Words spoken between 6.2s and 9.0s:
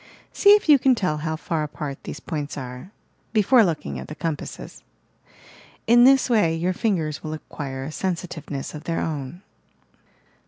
way your fingers will acquire a sensitiveness of their